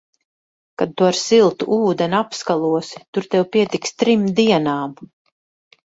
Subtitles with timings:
[0.81, 5.03] Kad tu ar siltu ūdeni apskalosi, tur tev pietiks trim dienām.